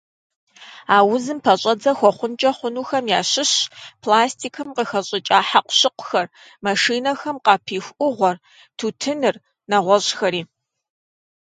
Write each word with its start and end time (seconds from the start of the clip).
А 0.95 0.97
узым 1.13 1.39
пэщӀэдзэ 1.43 1.91
хуэхъункӀэ 1.97 2.51
хъунухэм 2.57 3.05
ящыщщ 3.19 3.59
пластикым 4.01 4.69
къыхэщӏыкӏа 4.75 5.39
хьэкъущыкъухэр, 5.47 6.25
машинэхэм 6.63 7.37
къапиху 7.45 7.93
Ӏугъуэр, 7.97 8.37
тутыныр, 8.77 9.35
нэгъуэщӏхэри. 9.69 10.41